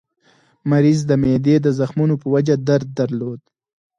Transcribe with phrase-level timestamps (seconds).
[0.71, 3.41] مریض د معدې د زخمونو په وجه درد درلود.